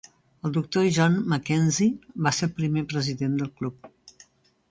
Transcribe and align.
El 0.47 0.53
doctor 0.53 0.85
John 0.95 1.17
Mackenzie 1.33 2.17
va 2.27 2.33
ser 2.37 2.49
el 2.49 2.55
primer 2.61 2.85
president 2.95 3.39
del 3.43 3.53
club. 3.61 3.87